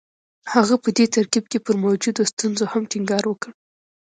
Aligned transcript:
هغه 0.53 0.75
په 0.83 0.89
دې 0.97 1.05
ترکيب 1.15 1.45
کې 1.51 1.59
پر 1.65 1.75
موجودو 1.83 2.29
ستونزو 2.31 2.65
هم 2.71 2.83
ټينګار 2.91 3.23
وکړ. 3.27 3.51